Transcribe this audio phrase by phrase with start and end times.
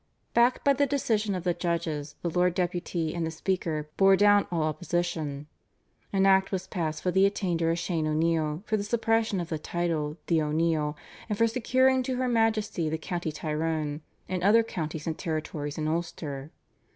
[0.33, 4.47] Backed by the decision of the judges, the Lord Deputy and the Speaker bore down
[4.51, 5.45] all opposition.
[6.11, 9.59] An act was passed for the attainder of Shane O'Neill, for the suppression of the
[9.59, 10.97] title The O'Neill,
[11.29, 15.87] and for securing to her Majesty the County Tyrone and other counties and territories in
[15.87, 16.49] Ulster.